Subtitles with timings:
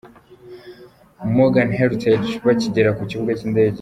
[1.35, 3.69] Mrgan Hertage bakigera ku kibuga cy'indege.